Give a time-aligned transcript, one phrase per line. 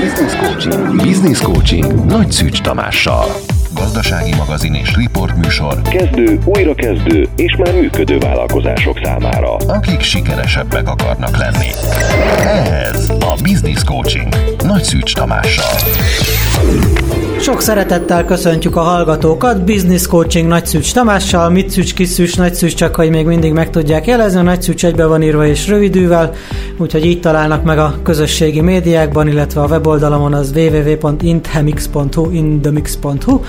[0.00, 0.96] Business Coaching.
[0.96, 3.24] Business Coaching Nagy Szűcs Tamással.
[3.74, 5.82] Gazdasági magazin és riport műsor.
[5.82, 9.56] Kezdő, újrakezdő és már működő vállalkozások számára.
[9.56, 11.66] Akik sikeresebbek akarnak lenni.
[12.84, 14.28] Ez a Business Coaching
[14.64, 15.78] Nagy Szűcs Tamással.
[17.40, 22.54] Sok szeretettel köszöntjük a hallgatókat, Business Coaching Nagy Szűcs Tamással, mit szűcs, kis szűcs, nagy
[22.54, 25.68] szűcs, csak hogy még mindig meg tudják jelezni, a Nagy Szűcs egybe van írva és
[25.68, 26.34] rövidűvel,
[26.78, 33.40] úgyhogy így találnak meg a közösségi médiákban, illetve a weboldalamon az www.inthemix.hu, indemix.hu,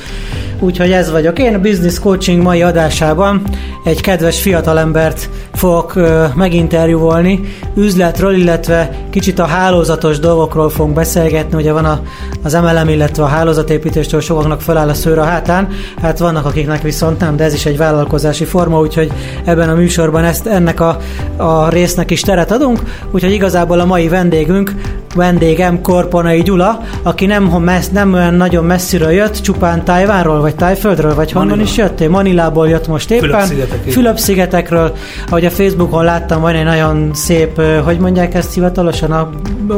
[0.60, 1.40] úgyhogy ez vagyok.
[1.40, 3.42] Én, a Business Coaching mai adásában
[3.84, 7.40] egy kedves fiatalembert fogok ö, meginterjúvolni,
[7.76, 12.02] üzletről, illetve kicsit a hálózatos dolgokról fogunk beszélgetni, ugye van a,
[12.44, 15.68] az MLM, illetve a hálózatépítéstől sokaknak föláll a szőr a hátán,
[16.02, 19.12] hát vannak akiknek viszont nem, de ez is egy vállalkozási forma, úgyhogy
[19.46, 20.98] ebben a műsorban ezt ennek a,
[21.38, 24.74] a résznek is teret adunk, úgyhogy igazából a mai vendégünk,
[25.16, 31.32] vendégem Korponai Gyula, aki nem, nem olyan nagyon messziről jött, csupán Tájvánról, vagy Tájföldről, vagy
[31.32, 31.70] honnan Manila.
[31.70, 32.10] is jöttél?
[32.10, 33.30] Manilából jött most éppen.
[33.30, 33.94] Fülöp-szigetekről.
[33.94, 34.96] Fülöp-szigetekről.
[35.28, 39.30] Ahogy a Facebookon láttam, van egy nagyon szép, hogy mondják ezt hivatalosan, a,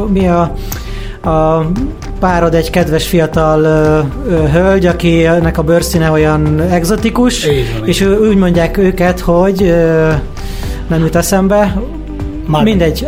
[0.08, 0.54] mi a,
[1.30, 1.66] a
[2.20, 8.28] párod egy kedves fiatal ö, ö, hölgy, akinek a bőrszíne olyan egzotikus, van, és ő,
[8.30, 10.10] úgy mondják őket, hogy ö,
[10.88, 11.82] nem jut eszembe,
[12.52, 13.06] Már mindegy,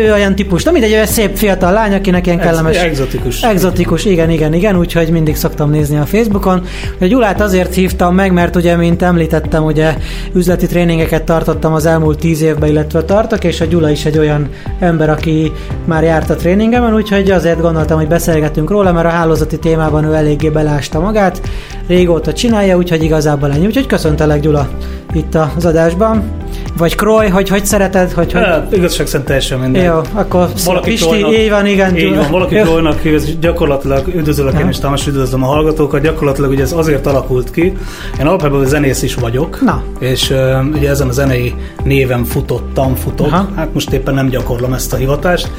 [0.00, 2.76] ő olyan típus, de mindegy, olyan szép fiatal lány, akinek ilyen Ex- kellemes...
[2.76, 3.42] exotikus.
[3.42, 6.64] Exotikus, igen, igen, igen, úgyhogy mindig szoktam nézni a Facebookon.
[7.00, 9.94] A Gyulát azért hívtam meg, mert ugye, mint említettem, ugye
[10.34, 14.48] üzleti tréningeket tartottam az elmúlt tíz évben, illetve tartok, és a Gyula is egy olyan
[14.78, 15.52] ember, aki
[15.84, 20.14] már járt a tréningemen, úgyhogy azért gondoltam, hogy beszélgetünk róla, mert a hálózati témában ő
[20.14, 21.40] eléggé belásta magát,
[21.86, 23.66] régóta csinálja, úgyhogy igazából ennyi.
[23.66, 24.68] Úgyhogy köszöntelek Gyula
[25.12, 26.38] itt az adásban.
[26.76, 28.42] Vagy Kroy, hogy hogy szereted, hogy hogy...
[28.42, 29.82] Hát, igazság szerint teljesen minden.
[29.82, 31.96] Jó, akkor Valaki Pisti, így van, igen.
[31.96, 32.62] Így van, valaki Jó.
[32.62, 34.68] Troynak hív, gyakorlatilag üdvözöllek én Aha.
[34.68, 36.00] is, Tamás, üdvözlöm a hallgatókat.
[36.00, 37.76] Gyakorlatilag ugye ez azért alakult ki.
[38.20, 39.60] Én alapvetően zenész is vagyok.
[39.60, 39.82] Na.
[39.98, 40.36] És uh,
[40.74, 41.54] ugye ezen a zenei
[41.84, 43.26] néven futottam, futok.
[43.26, 43.48] Aha.
[43.56, 45.50] Hát most éppen nem gyakorlom ezt a hivatást.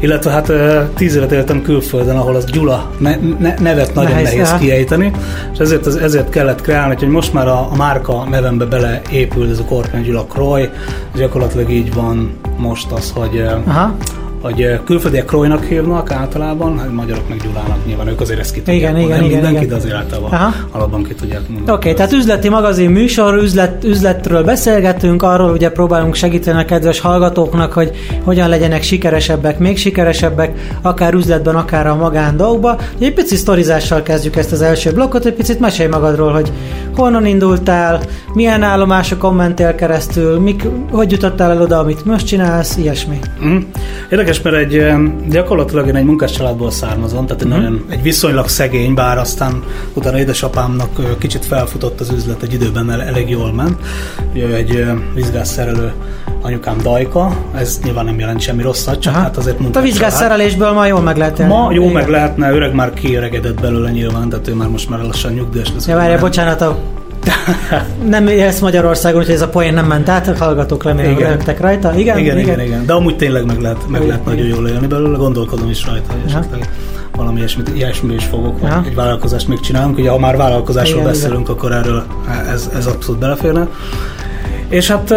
[0.00, 4.32] Illetve hát uh, tíz évet éltem külföldön, ahol az Gyula ne, ne, nevet nagyon Nehéz,
[4.32, 5.10] nehéz, kiejteni.
[5.52, 8.64] És ezért, ezért kellett kreálni, hogy most már a, a márka nevembe
[9.02, 10.68] beleépült ez a Korpán Gyula Kroy.
[11.14, 13.96] Gyakorlatilag így van most az, hogy uh, Aha.
[14.46, 18.76] Hogy külföldiek Kroynak hívnak általában, hát magyarok meg Gyulának nyilván, ők azért ezt ki tudják
[18.76, 19.14] Igen, mondani.
[19.14, 19.68] igen, mindenki, igen.
[19.68, 20.54] de azért általában Aha.
[20.70, 21.70] alapban ki tudják mondani.
[21.70, 27.00] Oké, okay, tehát üzleti magazin műsor, üzlet, üzletről beszélgetünk, arról ugye próbálunk segíteni a kedves
[27.00, 27.90] hallgatóknak, hogy
[28.24, 32.78] hogyan legyenek sikeresebbek, még sikeresebbek, akár üzletben, akár a magán dolgokba.
[32.98, 36.52] Egy pici sztorizással kezdjük ezt az első blokkot, egy picit mesélj magadról, hogy
[36.96, 38.00] honnan indultál,
[38.34, 43.18] milyen állomásokon mentél keresztül, mik, hogy jutottál el oda, amit most csinálsz, ilyesmi.
[43.44, 43.56] Mm.
[44.10, 44.92] Érdekes, mert egy
[45.28, 49.62] gyakorlatilag én egy munkás családból származom, tehát egy, nagyon, egy viszonylag szegény, bár aztán
[49.94, 53.80] utána édesapámnak kicsit felfutott az üzlet, egy időben el, elég jól ment.
[54.32, 55.92] Ugye egy ö, vízgázszerelő
[56.42, 59.22] anyukám Dajka, ez nyilván nem jelent semmi rosszat, csak Aha.
[59.22, 59.98] hát azért Hát a munkás család.
[59.98, 61.46] vízgázszerelésből ma jól meg lehet.
[61.46, 65.32] Ma jó meg lehetne, öreg már kiöregedett belőle nyilván, tehát ő már most már lassan
[65.32, 65.86] nyugdíjas lesz.
[65.86, 66.78] Ja, Nem- bocsánat, a...
[68.08, 71.22] nem élsz Magyarországon, úgyhogy ez a poén nem ment át, a hallgatók remélem Igen.
[71.22, 71.94] röhögtek rajta.
[71.98, 72.86] Igen, Igen, igen, igen.
[72.86, 74.56] De amúgy tényleg meg lehet, meg Igen, lehet nagyon igen.
[74.56, 76.68] jól élni belőle, gondolkodom is rajta, hogy esetleg
[77.16, 78.82] valami ilyesmit, ilyesmi is fogok, vagy Aha.
[78.86, 79.98] egy vállalkozást még csinálunk.
[79.98, 82.04] Ugye, ha már vállalkozásról Igen, beszélünk, akkor erről
[82.52, 83.68] ez, ez abszolút beleférne.
[84.68, 85.14] És hát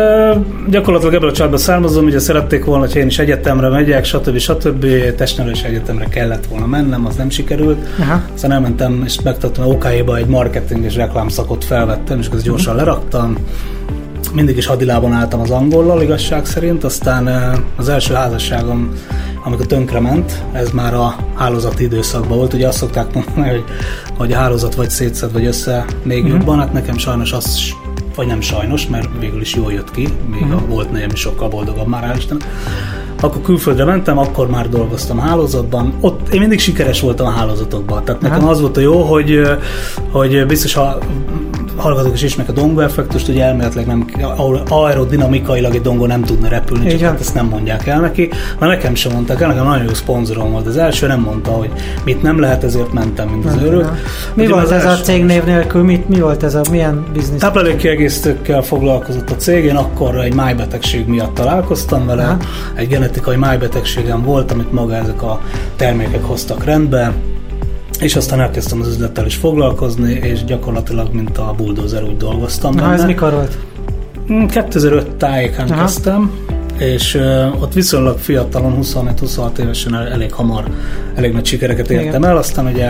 [0.70, 4.38] gyakorlatilag ebből a családból származom, ugye szerették volna, hogy én is egyetemre megyek, stb.
[4.38, 4.86] stb.
[5.16, 7.78] Testnevelési egyetemre kellett volna mennem, az nem sikerült.
[8.00, 8.22] Aha.
[8.34, 13.38] Aztán elmentem és megtartom OK-ba egy marketing és reklámszakot felvettem, és akkor ezt gyorsan leraktam.
[14.34, 16.84] Mindig is hadilában álltam az angollal, igazság szerint.
[16.84, 17.28] Aztán
[17.76, 18.90] az első házasságom,
[19.44, 22.54] amikor tönkrement, ez már a hálózati időszakban volt.
[22.54, 23.64] Ugye azt szokták mondani, hogy,
[24.18, 26.32] hogy a hálózat vagy szétszed, vagy össze még Mhm.
[26.32, 26.60] jobban.
[26.60, 27.60] Hát nekem sajnos az
[28.20, 30.52] vagy nem sajnos, mert végül is jól jött ki, még Mhm.
[30.52, 32.48] a volt nejem is sokkal boldogabb már, Istennek.
[33.22, 35.94] Akkor külföldre mentem, akkor már dolgoztam hálózatban.
[36.00, 38.04] Ott én mindig sikeres voltam a hálózatokban.
[38.04, 38.50] Tehát nekem Aha.
[38.50, 39.42] az volt a jó, hogy,
[40.12, 40.98] hogy biztos a
[41.80, 44.06] hallgatók is ismerik a dongo effektust, ugye elméletileg nem,
[44.68, 47.10] aerodinamikailag egy dongó nem tudna repülni, csak van.
[47.10, 48.30] hát ezt nem mondják el neki.
[48.60, 50.68] Mert nekem sem mondták el, nekem nagyon jó szponzorom volt.
[50.68, 51.70] Az első nem mondta, hogy
[52.04, 53.90] mit nem lehet, ezért mentem, mint az őrült.
[54.34, 55.84] Mi Ugye volt ez a cégnév nélkül?
[55.84, 57.40] Mit, mi volt ez a, milyen biznisz?
[57.40, 62.38] Táplálékkiegészítőkkel foglalkozott a cég, én akkor egy májbetegség miatt találkoztam vele, Aha.
[62.74, 65.42] egy genetikai májbetegségem volt, amit maga ezek a
[65.76, 67.14] termékek hoztak rendbe,
[68.00, 72.82] és aztán elkezdtem az üzlettel is foglalkozni, és gyakorlatilag, mint a bulldozer úgy dolgoztam Na,
[72.82, 72.94] benne.
[72.94, 73.58] ez mikor volt?
[74.32, 75.82] Mm, 2005 tájékán Aha.
[75.82, 76.32] kezdtem,
[76.78, 80.64] és uh, ott viszonylag fiatalon, 25-26 évesen el- elég hamar,
[81.16, 82.26] elég nagy sikereket értem Igen.
[82.26, 82.90] el, aztán ugye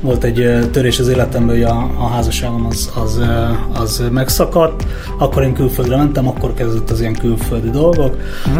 [0.00, 3.20] volt egy törés az életemben, hogy a, a házasságom az, az,
[3.80, 4.86] az megszakadt,
[5.18, 8.16] akkor én külföldre mentem, akkor kezdődött az ilyen külföldi dolgok.
[8.46, 8.58] Mhm.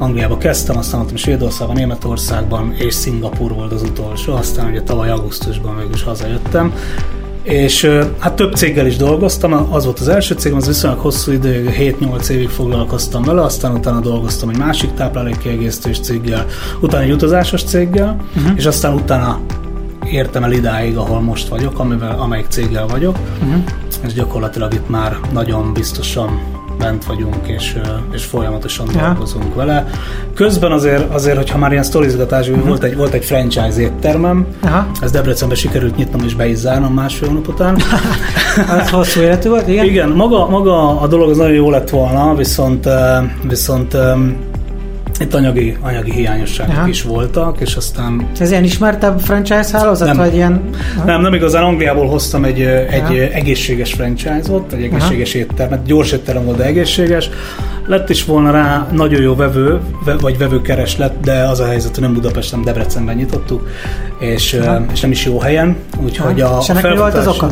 [0.00, 5.76] Angliába kezdtem, aztán voltam Svédországban, Németországban, és Szingapur volt az utolsó, aztán ugye tavaly augusztusban
[5.76, 6.74] végül is hazajöttem.
[7.42, 11.74] És hát több céggel is dolgoztam, az volt az első cégem, az viszonylag hosszú idő,
[11.78, 16.46] 7-8 évig foglalkoztam vele, aztán utána dolgoztam egy másik táplálékkiegészítős céggel,
[16.80, 18.52] utána egy utazásos céggel, uh-huh.
[18.56, 19.40] és aztán utána
[20.10, 23.62] értem el idáig, ahol most vagyok, amivel, amelyik céggel vagyok, uh-huh.
[24.06, 27.76] és gyakorlatilag itt már nagyon biztosan bent vagyunk, és,
[28.12, 29.00] és folyamatosan Ja.
[29.06, 29.86] dolgozunk vele.
[30.34, 32.66] Közben azért, azért hogyha már ilyen sztorizgatás, uh-huh.
[32.66, 34.86] volt, egy, volt egy franchise éttermem, Aha.
[35.00, 37.76] ez Debrecenben sikerült nyitnom és be is zárnom másfél hónap után.
[38.80, 39.84] Az hosszú életű volt, igen?
[39.84, 42.88] Igen, maga, maga a dolog az nagyon jó lett volna, viszont,
[43.42, 43.96] viszont
[45.20, 46.88] itt anyagi, anyagi hiányosságok Aha.
[46.88, 50.16] is voltak, és aztán Ez ilyen ismertebb franchise hálózat, Nem.
[50.16, 50.60] vagy ilyen...
[51.04, 53.12] nem, nem igazán Angliából hoztam egy, egy Aha.
[53.14, 57.30] egészséges franchise-ot, egy egészséges éttermet, gyors étterem volt, de egészséges.
[57.86, 62.02] Lett is volna rá nagyon jó vevő, ve- vagy vevőkereslet, de az a helyzet, hogy
[62.04, 63.68] nem Budapesten, Debrecenben nyitottuk,
[64.18, 66.56] és, ö, és nem is jó helyen, úgyhogy Aha.
[66.56, 67.48] a És ennek mi volt az oka?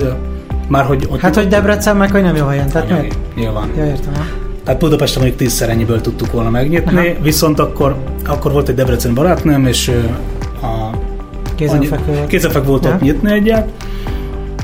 [0.68, 2.68] Már hogy ott Hát, hogy Debrecen meg, hogy nem jó helyen.
[2.68, 3.36] Tehát anyagi, miért?
[3.36, 3.68] nyilván.
[3.76, 4.14] Ja, értem.
[4.14, 4.47] ha.
[4.68, 7.22] Tehát Budapesten mondjuk tízszer ennyiből tudtuk volna megnyitni, Aha.
[7.22, 9.92] viszont akkor, akkor volt egy Debrecen barátnőm, és
[10.62, 10.96] a
[11.54, 12.26] Kézenfekvő volt.
[12.26, 12.94] kézenfekvő volt Aha.
[12.94, 13.68] ott nyitni egyet,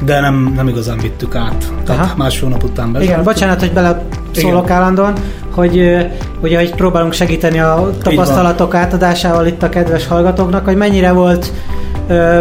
[0.04, 1.72] de nem, nem igazán vittük át.
[1.84, 2.14] Tehát Aha.
[2.16, 3.24] másfél hónap után Igen, bezártuk.
[3.24, 4.02] bocsánat, hogy bele
[4.32, 4.76] szólok Igen.
[4.76, 5.12] állandóan,
[5.50, 5.76] hogy
[6.40, 11.52] ugye, hogy próbálunk segíteni a tapasztalatok átadásával itt a kedves hallgatóknak, hogy mennyire volt
[12.08, 12.38] ö,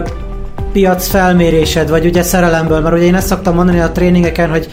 [0.74, 4.70] piac felmérésed, vagy ugye szerelemből, mert ugye én ezt szoktam mondani a tréningeken, hogy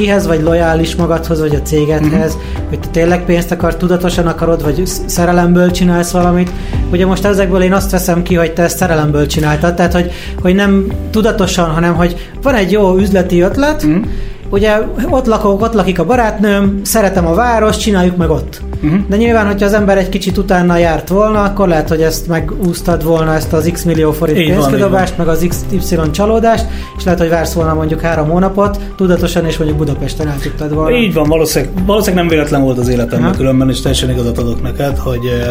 [0.00, 2.68] kihez vagy lojális magadhoz, vagy a cégedhez, uh-huh.
[2.68, 6.50] hogy te tényleg pénzt akar, tudatosan akarod, vagy sz- szerelemből csinálsz valamit.
[6.92, 10.54] Ugye most ezekből én azt veszem ki, hogy te ezt szerelemből csináltad, tehát hogy, hogy
[10.54, 14.04] nem tudatosan, hanem hogy van egy jó üzleti ötlet, uh-huh.
[14.50, 14.78] Ugye
[15.10, 18.60] ott lakok, ott lakik a barátnőm, szeretem a város, csináljuk meg ott.
[18.82, 19.00] Uh-huh.
[19.08, 23.04] De nyilván, hogyha az ember egy kicsit utána járt volna, akkor lehet, hogy ezt megúsztad
[23.04, 26.66] volna ezt az x millió forint Így van, meg az XY csalódást,
[26.96, 30.96] és lehet, hogy vársz volna mondjuk három hónapot, tudatosan és mondjuk Budapesten el tudtad volna.
[30.96, 33.36] Így van, valószínűleg, valószínűleg nem véletlen volt az életemben Aha.
[33.36, 35.50] különben, és teljesen igazat adok neked, hogy, ö,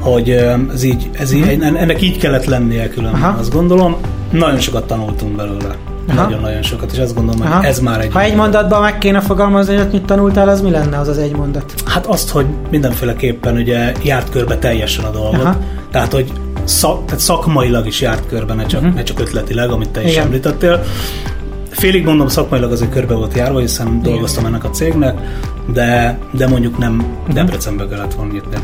[0.00, 3.22] hogy ö, ez így, ez így, ennek így kellett lennie különben.
[3.22, 3.38] Aha.
[3.38, 3.96] azt gondolom.
[4.30, 5.91] Nagyon sokat tanultunk belőle.
[6.06, 7.64] Nagyon-nagyon sokat, és azt gondolom, hogy Aha.
[7.64, 8.12] ez már egy...
[8.12, 11.36] Ha egy mondatban meg kéne fogalmazni, hogy mit tanultál, az mi lenne az az egy
[11.36, 11.74] mondat?
[11.84, 15.44] Hát azt, hogy mindenféleképpen ugye járt körbe teljesen a dolgot.
[15.44, 15.56] Aha.
[15.90, 16.32] Tehát, hogy
[16.64, 18.96] szak, tehát szakmailag is járt körbe, ne csak, uh-huh.
[18.96, 20.24] ne csak ötletileg, amit te is Igen.
[20.24, 20.82] említettél.
[21.70, 25.18] Félig mondom, szakmailag azért körbe volt járva, hiszen dolgoztam ennek a cégnek,
[25.72, 27.34] de, de mondjuk nem uh-huh.
[27.34, 28.56] Debrecenbe kellett volna nyitni.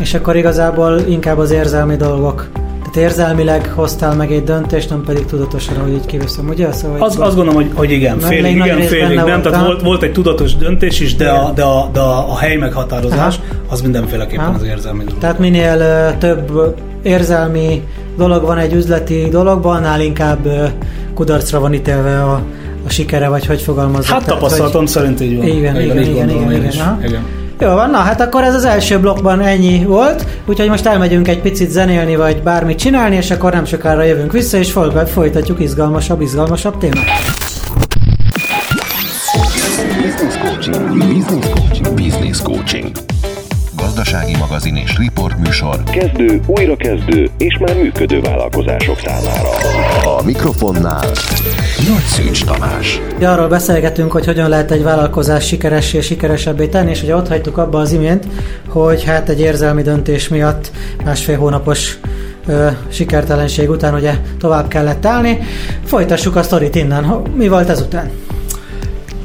[0.00, 2.48] És akkor igazából inkább az érzelmi dolgok.
[2.96, 6.72] Tehát érzelmileg hoztál meg egy döntést, nem pedig tudatosan, hogy így kiveszem, ugye?
[6.72, 9.26] Szóval Az, azt gondolom, hogy, hogy igen, Nagy- félig, igen, félig nem.
[9.26, 11.36] volt, Tehát volt, volt egy tudatos döntés is, de, Igen.
[11.36, 14.54] a, de, a, de a, a hely meghatározás az mindenféleképpen Aha.
[14.54, 15.18] az érzelmi dolog.
[15.18, 17.82] Tehát minél ö, több érzelmi
[18.16, 20.64] dolog van egy üzleti dologban, annál inkább ö,
[21.14, 22.42] kudarcra van ítélve a,
[22.86, 24.06] a sikere, vagy hogy fogalmazok.
[24.06, 25.46] Hát tapasztalatom szerint így van.
[25.46, 26.78] Igen, igen, így igen, gondolom igen, én igen, is.
[26.78, 26.98] aha.
[27.04, 27.22] igen.
[27.58, 31.40] Jó van, na hát akkor ez az első blokkban ennyi volt, úgyhogy most elmegyünk egy
[31.40, 36.20] picit zenélni, vagy bármit csinálni, és akkor nem sokára jövünk vissza, és foly- folytatjuk izgalmasabb,
[36.20, 37.04] izgalmasabb témát.
[40.02, 40.98] Business Coaching.
[40.98, 41.94] Business Coaching.
[41.94, 42.90] Business Coaching.
[43.76, 49.50] Gazdasági magazin és riport műsor Kezdő, újrakezdő és már működő vállalkozások számára.
[50.18, 51.06] a mikrofonnál
[51.76, 53.00] Nagy Szűcs Tamás.
[53.16, 57.58] Ugye arról beszélgetünk, hogy hogyan lehet egy vállalkozás sikeressé, sikeresebbé tenni, és ugye ott hagytuk
[57.58, 58.26] abba az imént,
[58.68, 60.70] hogy hát egy érzelmi döntés miatt
[61.04, 61.98] másfél hónapos
[62.46, 65.38] ö, sikertelenség után ugye tovább kellett állni.
[65.84, 67.04] Folytassuk a sztorit innen.
[67.34, 68.10] Mi volt ezután?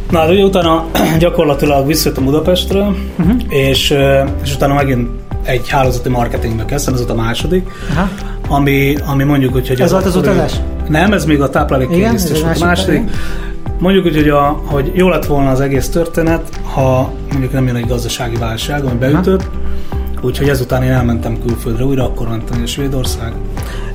[0.09, 0.85] Na, hát ugye utána
[1.19, 3.35] gyakorlatilag visszajöttem Budapestről, uh-huh.
[3.47, 3.95] és,
[4.43, 5.09] és utána megint
[5.43, 8.09] egy hálózati marketingbe kezdtem, ez volt a második, Aha.
[8.51, 9.81] Ami, ami mondjuk úgy, hogy...
[9.81, 10.59] Ez volt az akkori- utazás?
[10.87, 11.49] Nem, ez még a
[12.13, 13.01] ez egy volt a második.
[13.79, 17.75] Mondjuk úgy, hogy, a, hogy jó lett volna az egész történet, ha mondjuk nem jön
[17.75, 19.49] egy gazdasági válság, ami beütött,
[20.21, 23.33] úgyhogy ezután én elmentem külföldre újra, akkor mentem ugye Svédország,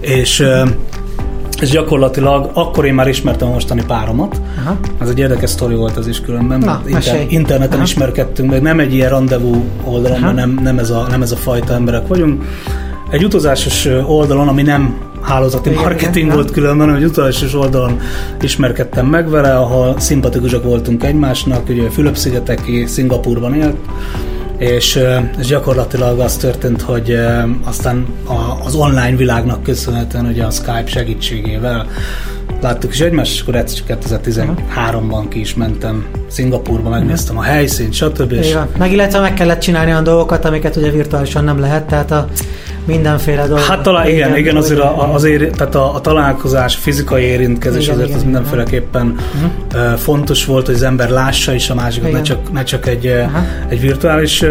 [0.01, 0.45] és
[1.61, 4.41] és gyakorlatilag akkor én már ismertem a mostani páromat.
[4.65, 4.77] Aha.
[5.01, 7.83] Ez egy érdekes sztori volt ez is különben, Na, mert inter- interneten Aha.
[7.83, 11.37] ismerkedtünk meg, nem egy ilyen rendezvú oldalon, mert nem, nem, ez a, nem ez a
[11.37, 12.45] fajta emberek vagyunk.
[13.11, 18.01] Egy utazásos oldalon, ami nem hálózati Igen, marketing igen, volt különben, egy utazásos oldalon
[18.41, 23.77] ismerkedtem meg vele, ahol szimpatikusak voltunk egymásnak, ugye Fülöp-szigeteki, Szingapurban élt,
[24.59, 24.99] és,
[25.39, 27.19] és gyakorlatilag az történt, hogy
[27.65, 28.07] aztán
[28.65, 31.87] az online világnak köszönhetően, ugye a Skype segítségével
[32.61, 38.33] láttuk is egymást, és akkor egyszer 2013-ban ki is mentem Szingapurba, megnéztem a helyszínt, stb.
[38.33, 38.57] És...
[38.79, 42.29] Meg illetve meg kellett csinálni olyan dolgokat, amiket ugye virtuálisan nem lehet, tehát a
[42.87, 43.63] mindenféle dolog.
[43.63, 47.83] Hát talán igen, igen, igen azért, a, azért tehát a, a találkozás, a fizikai érintkezés
[47.83, 49.17] igen, azért igen, az igen, mindenféleképpen
[49.73, 49.99] uh-huh.
[49.99, 53.43] fontos volt, hogy az ember lássa is a másikat, ne csak, ne csak egy, uh-huh.
[53.69, 54.45] egy virtuális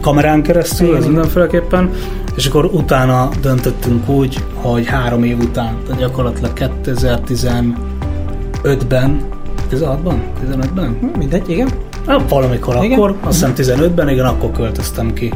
[0.00, 1.14] kamerán keresztül, igen, ez igen.
[1.14, 1.90] mindenféleképpen.
[2.36, 6.52] És akkor utána döntöttünk úgy, hogy három év után, tehát gyakorlatilag
[6.84, 9.20] 2015-ben,
[9.72, 10.14] 16-ban?
[10.46, 10.96] 15-ben?
[11.00, 11.68] Hm, mindegy, igen.
[12.06, 12.98] Hát, valamikor igen.
[12.98, 15.32] akkor, azt hiszem 15-ben, igen, akkor költöztem ki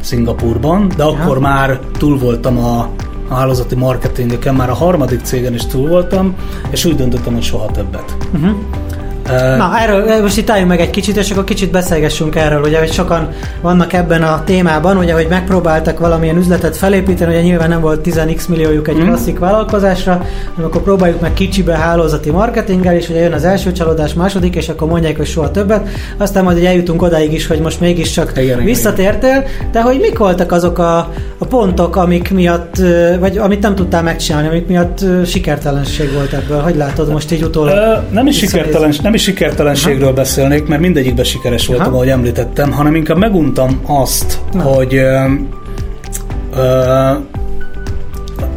[0.00, 1.40] Szingapurban, de akkor ja.
[1.40, 2.88] már túl voltam a,
[3.28, 6.34] a hálózati marketingeken, már a harmadik cégen is túl voltam,
[6.70, 8.16] és úgy döntöttem, hogy soha többet.
[8.32, 8.56] Uh-huh.
[9.56, 12.92] Na, erről most itt álljunk meg egy kicsit, és akkor kicsit beszélgessünk erről, ugye, hogy
[12.92, 13.28] sokan
[13.60, 18.48] vannak ebben a témában, ugye, hogy megpróbáltak valamilyen üzletet felépíteni, ugye nyilván nem volt 10x
[18.48, 19.06] milliójuk egy mm.
[19.06, 20.12] klasszik vállalkozásra,
[20.54, 24.68] hanem akkor próbáljuk meg kicsibe hálózati marketinggel, és ugye jön az első csalódás, második, és
[24.68, 29.44] akkor mondják, hogy soha többet, aztán majd eljutunk odáig is, hogy most mégiscsak igen, visszatértél,
[29.72, 30.98] de hogy mik voltak azok a,
[31.38, 32.76] a pontok, amik miatt,
[33.20, 38.02] vagy amit nem tudtál megcsinálni, amik miatt sikertelenség volt ebből, hogy látod most így utólag?
[38.10, 41.94] nem is sikertelenség, nem is sikertelenségről beszélnék, mert mindegyikben sikeres voltam, Aha.
[41.94, 44.62] ahogy említettem, hanem inkább meguntam azt, Na.
[44.62, 45.24] hogy ö,
[46.56, 47.10] ö,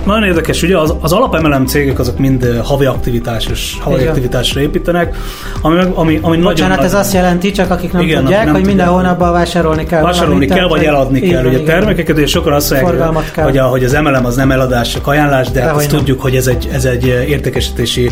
[0.05, 4.07] nagyon érdekes, ugye az, az alapemelem cégek azok mind havi aktivitásos, havi Igen.
[4.07, 5.15] aktivitásra építenek,
[5.61, 8.65] ami, ami, ami Bocsánat, nagyon, ez azt jelenti, csak akik nem igen, tudják, nem hogy
[8.65, 10.01] minden hónapban vásárolni kell.
[10.01, 11.45] Vásárolni kell, vagy eladni igen, kell.
[11.45, 14.91] Ugye igen, termékeket, és sokan azt mondják, hogy, a, hogy az MLM az nem eladás,
[14.91, 15.97] csak ajánlás, de, de hát azt nem.
[15.97, 18.11] tudjuk, hogy ez egy, ez egy értékesítési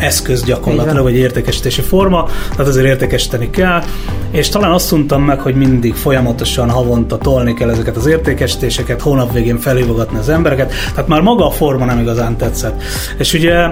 [0.00, 3.82] eszköz gyakorlatilag, vagy értékesítési forma, tehát azért értékesíteni kell.
[4.30, 9.32] És talán azt mondtam meg, hogy mindig folyamatosan havonta tolni kell ezeket az értékesítéseket, hónap
[9.32, 10.72] végén felhívogatni az embereket.
[10.94, 12.82] Tehát már maga a forma nem igazán tetszett.
[13.18, 13.66] És ugye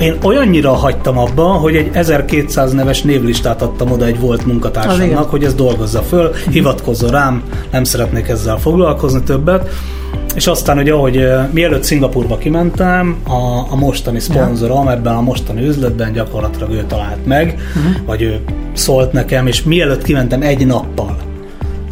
[0.00, 5.44] én olyannyira hagytam abba, hogy egy 1200 neves névlistát adtam oda egy volt munkatársamnak, hogy
[5.44, 9.68] ez dolgozza föl, hivatkozzon rám, nem szeretnék ezzel foglalkozni többet.
[10.34, 14.92] És aztán ugye, ahogy mielőtt Szingapurba kimentem, a, a mostani szponzorom ja.
[14.92, 18.06] ebben a mostani üzletben gyakorlatilag ő talált meg, uh-huh.
[18.06, 18.40] vagy ő
[18.72, 21.16] szólt nekem, és mielőtt kimentem egy nappal,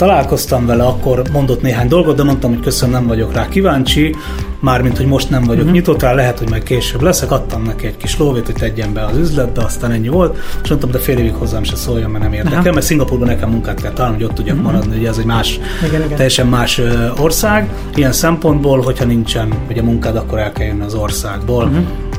[0.01, 4.15] találkoztam vele, akkor mondott néhány dolgot, de mondtam, hogy köszönöm, nem vagyok rá kíváncsi,
[4.61, 5.73] mármint, hogy most nem vagyok uh-huh.
[5.73, 9.05] nyitott rá, lehet, hogy majd később leszek, adtam neki egy kis lóvét, hogy tegyen be
[9.05, 12.33] az üzletbe, aztán ennyi volt, és mondtam, de fél évig hozzám se szóljon, mert nem
[12.33, 12.75] érdekel, uh-huh.
[12.75, 14.73] mert Szingapurban nekem munkát kell találni, hogy ott tudjak uh-huh.
[14.73, 16.17] maradni, ugye ez egy más, igen, igen.
[16.17, 16.81] teljesen más
[17.19, 21.65] ország, ilyen szempontból, hogyha nincsen ugye munkád, akkor el kell jönni az országból.
[21.65, 22.10] Uh-huh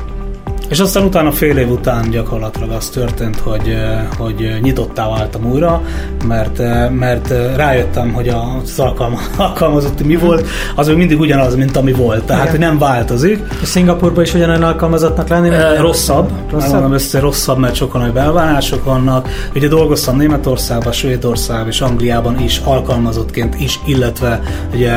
[0.72, 3.76] és aztán utána fél év után gyakorlatilag az történt, hogy,
[4.18, 5.82] hogy nyitottá váltam újra,
[6.26, 6.58] mert,
[6.90, 12.24] mert rájöttem, hogy az alkalma, alkalmazotti mi volt, az még mindig ugyanaz, mint ami volt.
[12.24, 12.56] Tehát, Igen.
[12.56, 13.38] hogy nem változik.
[13.62, 15.48] És Szingapurban is ugyanolyan alkalmazottnak lenni?
[15.48, 16.30] E, rosszabb.
[16.50, 16.72] Rosszabb?
[16.72, 19.28] Mondom össze, rosszabb, mert sokan nagy belvárások vannak.
[19.54, 24.42] Ugye dolgoztam Németországban, Svédországban és Angliában is alkalmazottként is, illetve
[24.74, 24.92] ugye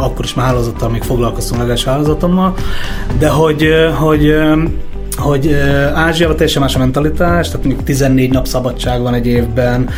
[0.00, 2.54] akkor is már hálózattal még foglalkoztam leges hálózatommal,
[3.18, 4.34] de hogy, hogy
[5.18, 5.52] hogy
[5.94, 9.88] Ázsiában teljesen más a mentalitás, tehát mondjuk 14 nap szabadság van egy évben,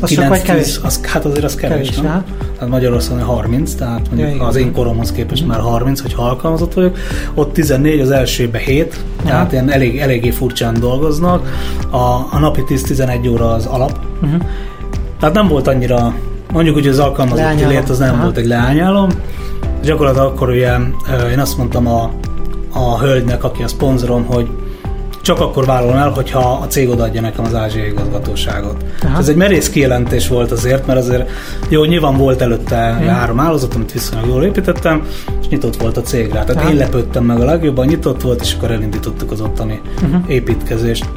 [0.00, 0.80] az 9 vagy kevés?
[0.82, 2.24] Az, hát azért az kevés, kevés nem?
[2.54, 6.96] Tehát Magyarországon 30, tehát mondjuk ja, az én koromhoz képest már 30, hogy alkalmazott vagyok.
[7.34, 9.24] Ott 14, az elsőben 7, ja.
[9.24, 11.48] tehát ilyen elég, eléggé furcsán dolgoznak.
[11.90, 11.96] A,
[12.30, 13.98] a napi 10-11 óra az alap.
[14.22, 14.42] Uh-huh.
[15.20, 16.14] Tehát nem volt annyira,
[16.52, 18.22] mondjuk, hogy az alkalmazotti lét az nem Aha.
[18.22, 19.08] volt egy leányálom.
[19.82, 20.72] Gyakorlatilag akkor ugye
[21.30, 22.10] én azt mondtam a
[22.72, 24.48] a hölgynek, aki a szponzorom, hogy
[25.28, 28.84] csak akkor vállalom el, hogyha a cég odaadja nekem az ázsiai igazgatóságot.
[29.02, 29.18] Aha.
[29.18, 31.30] Ez egy merész kijelentés volt azért, mert azért
[31.68, 33.06] jó, nyilván volt előtte hmm.
[33.06, 35.06] három állózat, amit viszonylag jól építettem,
[35.40, 36.44] és nyitott volt a cég rá.
[36.44, 36.70] Tehát Aha.
[36.70, 40.22] én lepődtem meg a legjobban, nyitott volt, és akkor elindítottuk az ottani uh-huh.
[40.26, 41.08] építkezést.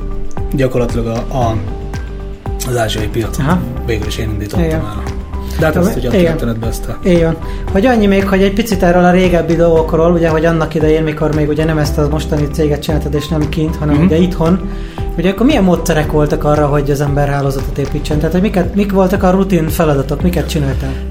[0.53, 1.55] Gyakorlatilag a, a,
[2.67, 3.59] az ázsiai piacot Aha.
[3.85, 4.79] végül is én indítottam Igen.
[4.79, 5.03] el.
[5.59, 7.37] De hát ezt ugye a történetbe ezt Igen.
[7.71, 11.35] Hogy annyi még, hogy egy picit erről a régebbi dolgokról, ugye, hogy annak idején, mikor
[11.35, 14.05] még ugye nem ezt a mostani céget csináltad, és nem kint, hanem mm-hmm.
[14.05, 14.69] ugye itthon,
[15.17, 18.17] Ugye akkor milyen módszerek voltak arra, hogy az ember hálózatot építsen?
[18.17, 21.10] Tehát, hogy miket, mik voltak a rutin feladatok, miket csináltál?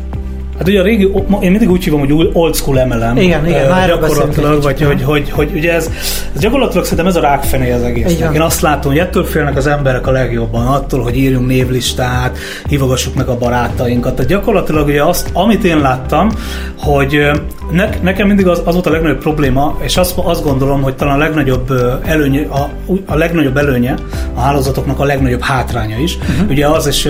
[0.60, 3.16] Hát ugye a régi, én mindig úgy hívom, hogy old school MLM.
[3.16, 5.90] Igen, igen, már gyakorlatilag, vagy hogy, hogy, hogy, ugye ez,
[6.34, 8.20] ez gyakorlatilag szerintem ez a rákfené az egész.
[8.34, 12.38] Én azt látom, hogy ettől félnek az emberek a legjobban, attól, hogy írjunk névlistát,
[12.68, 14.14] hívogassuk meg a barátainkat.
[14.14, 16.30] Tehát gyakorlatilag ugye azt, amit én láttam,
[16.78, 17.30] hogy
[17.70, 21.14] Ne, nekem mindig az, az volt a legnagyobb probléma, és azt, azt gondolom, hogy talán
[21.14, 21.72] a legnagyobb
[22.04, 22.68] előnye, a,
[23.06, 23.94] a legnagyobb előnye
[24.34, 26.16] a hálózatoknak a legnagyobb hátránya is.
[26.16, 26.50] Uh-huh.
[26.50, 27.08] Ugye az is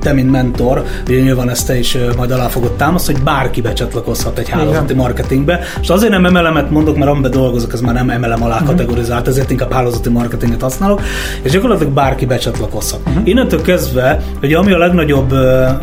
[0.00, 4.38] te, mint mentor, ugye nyilván ezt te is majd alá fogod támasztani, hogy bárki becsatlakozhat
[4.38, 4.96] egy hálózati Igen.
[4.96, 5.60] marketingbe.
[5.80, 8.68] És azért nem emelemet mondok, mert amiben dolgozok, ez már nem emelem alá uh-huh.
[8.68, 11.00] kategorizált, ezért inkább hálózati marketinget használok,
[11.42, 13.00] és gyakorlatilag bárki becsatlakozhat.
[13.06, 13.28] Uh-huh.
[13.28, 15.34] Innentől kezdve, hogy ami a legnagyobb,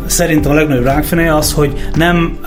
[0.06, 2.38] szerintem a legnagyobb rákfenéje az, hogy nem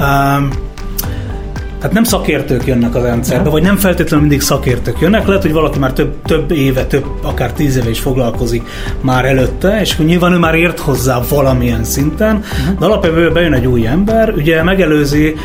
[1.86, 5.28] tehát nem szakértők jönnek a rendszerbe, vagy nem feltétlenül mindig szakértők jönnek.
[5.28, 8.64] Lehet, hogy valaki már több, több éve, több, akár tíz éve is foglalkozik
[9.02, 12.80] már előtte, és nyilván ő már ért hozzá valamilyen szinten, uh-huh.
[12.80, 15.36] de alapvetően bejön egy új ember, ugye megelőzi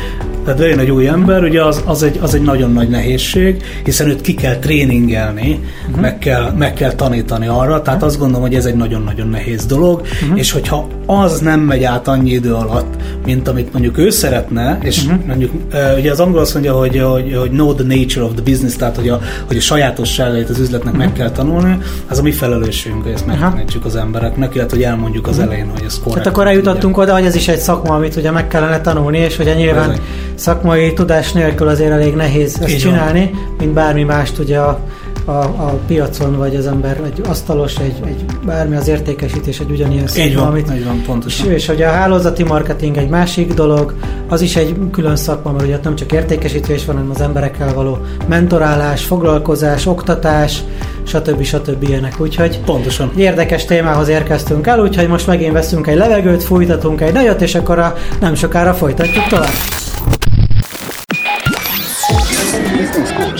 [0.43, 4.07] tehát bejön egy új ember, ugye az, az, egy, az egy nagyon nagy nehézség, hiszen
[4.09, 6.01] őt ki kell tréningelni, uh-huh.
[6.01, 10.01] meg, kell, meg kell tanítani arra, tehát azt gondolom, hogy ez egy nagyon-nagyon nehéz dolog,
[10.01, 10.39] uh-huh.
[10.39, 12.95] és hogyha az nem megy át annyi idő alatt,
[13.25, 15.25] mint amit mondjuk ő szeretne, és uh-huh.
[15.25, 15.51] mondjuk
[15.97, 18.95] ugye az angol azt mondja, hogy, hogy, hogy know the nature of the business, tehát
[18.95, 23.11] hogy a, hogy a sajátosságait az üzletnek meg kell tanulni, az a mi felelősségünk, hogy
[23.11, 26.23] ezt megtanítsuk az embereknek, illetve hogy elmondjuk az elején, hogy ez korrekt.
[26.23, 29.39] Tehát akkor eljutottunk oda, hogy ez is egy szakma, amit ugye meg kellene tanulni, és
[29.39, 29.95] ugye nyilván
[30.35, 33.55] szakmai tudás nélkül azért elég nehéz ezt Így csinálni, van.
[33.59, 34.79] mint bármi mást ugye a,
[35.25, 40.07] a, a piacon, vagy az ember egy asztalos, egy, egy bármi az értékesítés egy ugyanilyen
[40.07, 41.47] szakma, így van, amit, így van, pontosan.
[41.47, 43.95] És, és hogy a hálózati marketing egy másik dolog,
[44.27, 47.97] az is egy külön szakma, mert ugye nem csak értékesítés van, hanem az emberekkel való
[48.27, 50.63] mentorálás, foglalkozás, oktatás,
[51.03, 51.43] stb.
[51.43, 51.83] stb.
[51.83, 52.19] ilyenek.
[52.19, 53.11] Úgyhogy Pontosan.
[53.15, 57.79] érdekes témához érkeztünk el, úgyhogy most megint veszünk egy levegőt, fújtatunk egy nagyot, és akkor
[57.79, 59.80] a, nem sokára folytatjuk tovább.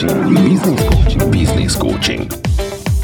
[0.02, 1.30] Business Coaching.
[1.30, 2.26] Business Coaching.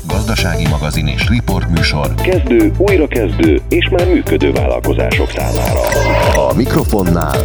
[0.07, 2.15] Gazdasági magazin és riport műsor.
[2.15, 5.81] Kezdő, újrakezdő és már működő vállalkozások számára.
[6.49, 7.37] A mikrofonnál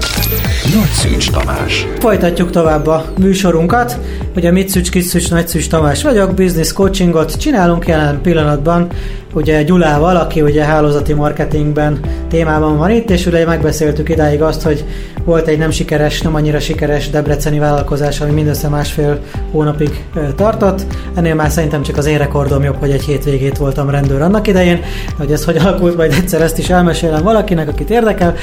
[0.75, 1.87] Nagy Szűcs Tamás.
[1.99, 3.99] Folytatjuk tovább a műsorunkat.
[4.36, 8.86] Ugye mit Szűcs, Kis Szűcs, Nagy Szűcs Tamás vagyok, business coachingot csinálunk jelen pillanatban
[9.32, 14.84] ugye Gyulával, aki ugye hálózati marketingben témában van itt, és ugye megbeszéltük idáig azt, hogy
[15.24, 19.18] volt egy nem sikeres, nem annyira sikeres debreceni vállalkozás, ami mindössze másfél
[19.50, 20.04] hónapig
[20.36, 20.80] tartott.
[21.14, 24.80] Ennél már szerintem csak az én rekordom jobb, hogy egy hétvégét voltam rendőr annak idején,
[25.18, 28.34] hogy ez hogy alakult, majd egyszer ezt is elmesélem valakinek, akit érdekel.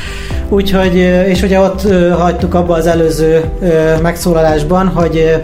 [0.49, 0.95] Úgyhogy,
[1.28, 3.43] és ugye ott hagytuk abba az előző
[4.02, 5.41] megszólalásban, hogy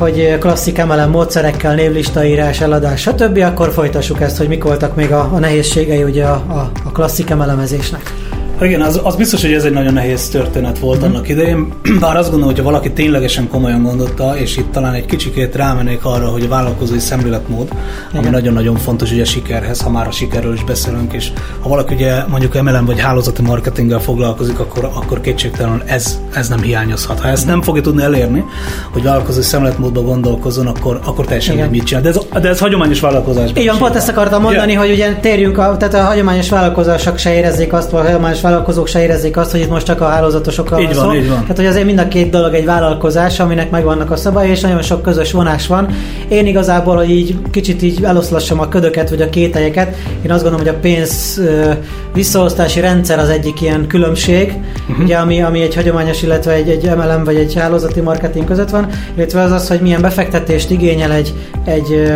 [0.00, 3.38] hogy klasszik MLM módszerekkel, névlistaírás, eladás, stb.
[3.38, 7.34] Akkor folytassuk ezt, hogy mik voltak még a, a nehézségei ugye a, a, a klasszik
[7.34, 8.29] MLM-ezésnek.
[8.62, 11.04] Igen, az, az biztos, hogy ez egy nagyon nehéz történet volt mm.
[11.04, 15.06] annak idején, bár azt gondolom, hogy ha valaki ténylegesen komolyan gondolta, és itt talán egy
[15.06, 17.68] kicsikét rámennék arra, hogy a vállalkozói szemléletmód,
[18.10, 18.22] Igen.
[18.22, 21.94] ami nagyon-nagyon fontos ugye a sikerhez, ha már a sikerről is beszélünk, és ha valaki
[21.94, 27.20] ugye mondjuk MLM vagy hálózati marketinggel foglalkozik, akkor, akkor kétségtelenül ez, ez nem hiányozhat.
[27.20, 27.48] Ha ezt mm.
[27.48, 28.44] nem fogja tudni elérni,
[28.92, 31.68] hogy vállalkozói szemléletmódban gondolkozzon, akkor, akkor teljesen Igen.
[31.68, 32.02] mit csinál.
[32.02, 33.50] De ez, de ez hagyományos vállalkozás.
[33.54, 34.84] Igen, pont ezt akartam mondani, yeah.
[34.84, 38.86] hogy ugye térjünk, a, tehát a hagyományos vállalkozások se érezzék azt, vagy a hagyományos vállalkozók
[38.86, 41.14] se érezzék azt, hogy itt most csak a hálózatosokról van, van szó.
[41.14, 41.40] Így van.
[41.40, 44.82] Tehát, hogy azért mind a két dolog egy vállalkozás, aminek megvannak a szabályai, és nagyon
[44.82, 45.88] sok közös vonás van.
[46.28, 50.66] Én igazából, hogy így kicsit így eloszlassam a ködöket, vagy a kételyeket, én azt gondolom,
[50.66, 51.40] hogy a pénz
[52.14, 54.54] visszaosztási rendszer az egyik ilyen különbség,
[54.88, 55.04] uh-huh.
[55.04, 58.86] ugye, ami, ami egy hagyományos, illetve egy, egy MLM vagy egy hálózati marketing között van,
[59.16, 61.34] illetve az az, hogy milyen befektetést igényel egy,
[61.64, 62.10] egy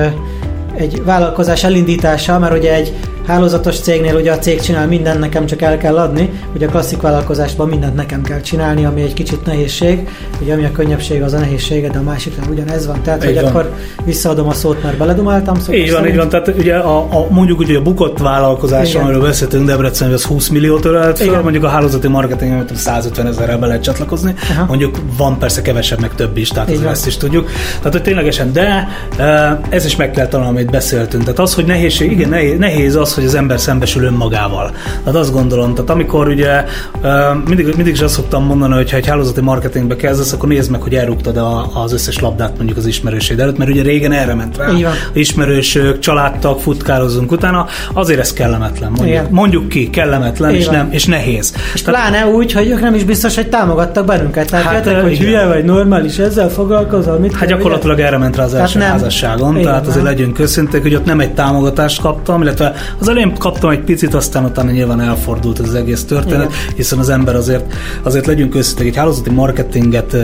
[0.77, 2.92] egy vállalkozás elindítása, mert ugye egy
[3.27, 7.01] hálózatos cégnél ugye a cég csinál mindent, nekem csak el kell adni, ugye a klasszik
[7.01, 10.09] vállalkozásban mindent nekem kell csinálni, ami egy kicsit nehézség,
[10.43, 13.43] ugye ami a könnyebbség az a nehézsége, de a másikra ugyanez van, tehát így hogy
[13.43, 13.51] van.
[13.51, 13.73] akkor
[14.05, 15.59] visszaadom a szót, mert beledumáltam.
[15.59, 19.03] Szóval így van, így van, tehát ugye a, a, mondjuk ugye a bukott vállalkozás, Igen.
[19.03, 23.59] amiről beszéltünk Debrecen, hogy az 20 milliót ölelt fel, mondjuk a hálózati marketing 150 ezerrel
[23.59, 24.65] be lehet csatlakozni, Aha.
[24.65, 27.51] mondjuk van persze kevesebb, meg több is, tehát ezt is tudjuk.
[27.77, 28.89] Tehát, hogy ténylegesen, de
[29.69, 31.23] ez is meg kell találni, amit beszéltünk.
[31.23, 34.70] Tehát az, hogy nehézség, igen, nehéz, nehéz az, hogy az ember szembesül önmagával.
[35.05, 36.64] Tehát azt gondolom, tehát amikor ugye
[37.46, 40.83] mindig, mindig is azt szoktam mondani, hogy ha egy hálózati marketingbe kezdesz, akkor nézd meg,
[40.83, 41.40] hogy elrúgtad
[41.74, 44.68] az összes labdát mondjuk az ismerőség előtt, mert ugye régen erre ment rá.
[45.12, 48.92] Ismerősök, családtag, futkározunk utána, azért ez kellemetlen.
[48.96, 51.55] Mondjuk, mondjuk ki, kellemetlen és, nem, és nehéz.
[51.74, 54.50] És tehát, pláne úgy, hogy ők nem is biztos, hogy támogattak bennünket.
[54.50, 58.44] Tehát hát, jöttek, hogy hülye vagy normális, ezzel foglalkozol, mit Hát gyakorlatilag erre ment rá
[58.44, 62.74] az első házasságon, tehát azért legyünk őszinték, hogy ott nem egy támogatást kaptam, illetve
[63.05, 66.75] az elején kaptam egy picit, aztán utána nyilván elfordult az egész történet, Igen.
[66.77, 70.17] hiszen az ember azért, azért legyünk őszinték, egy hálózati marketinget,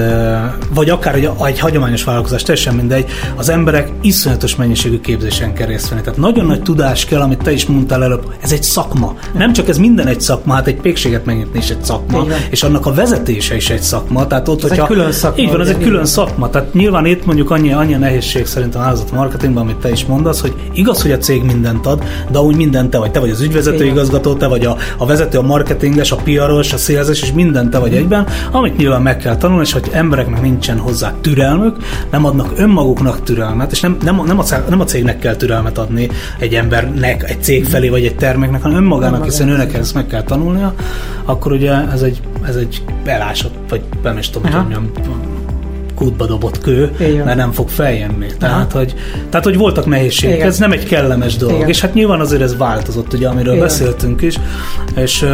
[0.75, 5.89] vagy akár egy, egy hagyományos vállalkozás, teljesen mindegy, az emberek iszonyatos mennyiségű képzésen kell részt
[5.89, 6.03] venni.
[6.03, 9.15] Tehát nagyon nagy tudás kell, amit te is mondtál előbb, ez egy szakma.
[9.35, 12.87] Nem csak ez minden egy szakma, hát egy pékséget megnyitni is egy szakma, és annak
[12.87, 14.27] a vezetése is egy szakma.
[14.27, 15.43] Tehát ott, ez hogyha, egy külön szakma.
[15.43, 16.51] Így van, ez egy külön szakma.
[16.51, 20.41] Tehát nyilván itt mondjuk annyi, annyi nehézség szerintem a hálózati marketingben, amit te is mondasz,
[20.41, 23.11] hogy igaz, hogy a cég mindent ad, de úgy mindent te vagy.
[23.11, 26.77] Te vagy az ügyvezető igazgató, te vagy a, a vezető, a marketinges, a piaros, a
[26.77, 30.79] szélzés, és mindent te vagy egyben, amit nyilván meg kell tanulni, és hogy embereknek nincsen
[30.79, 31.77] hozzá türelmük,
[32.11, 36.09] nem adnak önmaguknak türelmet, és nem, nem, nem, a, nem a cégnek kell türelmet adni
[36.39, 40.23] egy embernek, egy cég felé, vagy egy terméknek, hanem önmagának, hiszen őnek ezt meg kell
[40.23, 40.75] tanulnia,
[41.25, 44.91] akkor ugye ez egy, ez egy elásott, vagy nem is tudom, hogy mondjam,
[46.01, 47.25] kútba dobott kő, Igen.
[47.25, 48.27] mert nem fog feljönni.
[48.39, 48.95] Tehát hogy,
[49.31, 50.47] tehát, hogy voltak nehézségek, Igen.
[50.47, 51.57] ez nem egy kellemes dolog.
[51.57, 51.69] Igen.
[51.69, 53.65] És hát nyilván azért ez változott, ugye, amiről Igen.
[53.65, 54.35] beszéltünk is,
[54.97, 55.27] és,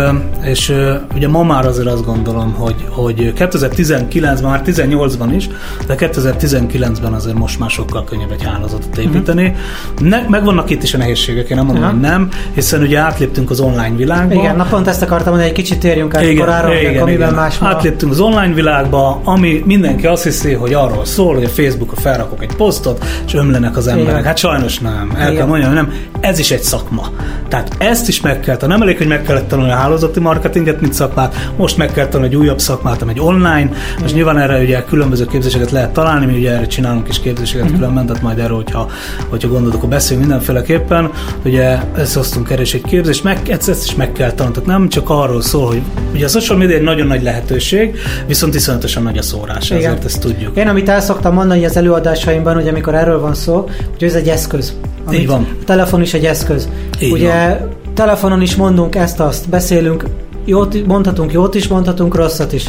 [0.42, 0.72] és
[1.14, 5.48] ugye ma már azért azt gondolom, hogy, hogy 2019-ben, már 18-ban is,
[5.86, 9.46] de 2019-ben azért most már sokkal könnyebb egy hálózatot építeni.
[9.46, 10.08] Uh-huh.
[10.08, 12.00] Ne, megvannak itt is a nehézségek, én nem mondom, uh-huh.
[12.00, 14.34] hogy nem, hiszen ugye átléptünk az online világba.
[14.34, 17.34] Igen, na pont ezt akartam mondani, egy kicsit térjünk át igen, korára, igen, amiben igen.
[17.34, 21.98] más Átléptünk az online világba, ami mindenki azt hiszi, hogy arról szól, hogy a Facebookon
[21.98, 24.12] felrakok egy posztot, és ömlenek az emberek.
[24.12, 24.24] Igen.
[24.24, 25.12] Hát sajnos nem.
[25.16, 25.34] El Igen.
[25.36, 25.92] kell mondjam, nem.
[26.20, 27.10] Ez is egy szakma.
[27.48, 28.72] Tehát ezt is meg kell tanulni.
[28.72, 32.34] Nem elég, hogy meg kellett tanulni a hálózati marketinget, mint szakmát, most meg kell tanulni
[32.34, 33.70] egy újabb szakmát, egy online.
[34.00, 37.78] Most nyilván erre ugye különböző képzéseket lehet találni, mi ugye erre csinálunk is képzéseket uh-huh.
[37.78, 38.90] különben, tehát majd erről, hogyha,
[39.28, 41.10] hogyha gondolod, akkor beszélünk mindenféleképpen.
[41.44, 44.58] Ugye ezt hoztunk erre is egy képzést, meg, ezt, ezt is meg kell tanulni.
[44.58, 45.82] Tehát nem csak arról szól, hogy
[46.14, 49.82] ugye a social media egy nagyon nagy lehetőség, viszont iszonyatosan nagy a szórás, Igen.
[49.82, 50.45] ezért ezt tudjuk.
[50.54, 54.28] Én amit el szoktam mondani az előadásaimban, hogy amikor erről van szó, hogy ez egy
[54.28, 54.74] eszköz.
[55.12, 55.46] Így van.
[55.60, 56.68] A telefon is egy eszköz.
[57.00, 57.68] Így Ugye van.
[57.94, 60.04] telefonon is mondunk ezt-azt, beszélünk,
[60.44, 62.64] jót mondhatunk, jót is mondhatunk, rosszat is.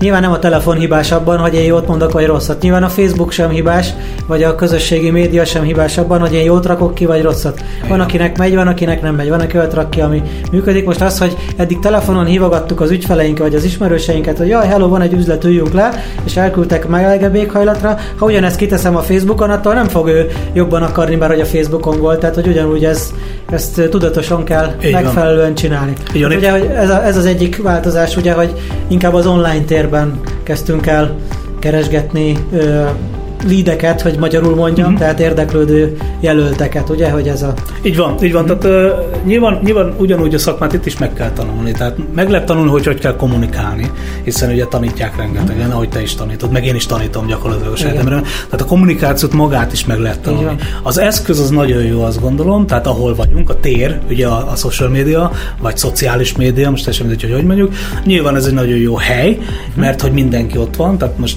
[0.00, 2.62] Nyilván nem a telefon hibás abban, hogy én jót mondok, vagy rosszat.
[2.62, 3.94] Nyilván a Facebook sem hibás,
[4.26, 7.62] vagy a közösségi média sem hibás abban, hogy én jót rakok ki, vagy rosszat.
[7.88, 9.28] Van, akinek megy, van, akinek nem megy.
[9.28, 10.84] Van, aki olyat rak ki, ami működik.
[10.84, 15.00] Most az, hogy eddig telefonon hívogattuk az ügyfeleinket, vagy az ismerőseinket, hogy jaj, hello, van
[15.00, 15.90] egy üzlet, üljünk le,
[16.24, 17.98] és elküldtek melegebb éghajlatra.
[18.16, 22.00] Ha ugyanezt kiteszem a Facebookon, attól nem fog ő jobban akarni, mert hogy a Facebookon
[22.00, 22.18] volt.
[22.20, 23.12] Tehát, hogy ugyanúgy ez,
[23.50, 25.54] ezt tudatosan kell Így megfelelően van.
[25.54, 25.92] csinálni.
[26.14, 26.32] Így van.
[26.36, 28.52] Ugye, hogy ez, a, ez az egyik változás, ugye, hogy
[28.88, 31.14] inkább az online tér térben kezdtünk el
[31.58, 32.36] keresgetni
[33.44, 35.00] ö, lídeket, hogy magyarul mondjam, uh-huh.
[35.00, 37.54] tehát érdeklődő jelölteket, ugye, hogy ez a...
[37.82, 38.58] Így van, így van, uh-huh.
[38.58, 42.46] tehát uh, nyilván, nyilván ugyanúgy a szakmát itt is meg kell tanulni, tehát meg lehet
[42.46, 43.90] tanulni, hogy hogy kell kommunikálni,
[44.24, 45.74] hiszen ugye tanítják rengetegen, uh-huh.
[45.74, 49.72] ahogy te is tanítod, meg én is tanítom gyakorlatilag a sejtemre, tehát a kommunikációt magát
[49.72, 50.56] is meg lehet tanulni.
[50.82, 54.56] Az eszköz az nagyon jó, azt gondolom, tehát ahol vagyunk, a tér, ugye a, a
[54.56, 57.72] social media, vagy szociális média, most teljesen mindegy, hogy hogy mondjuk,
[58.04, 59.38] nyilván ez egy nagyon jó hely,
[59.74, 61.36] mert hogy mindenki ott van, tehát most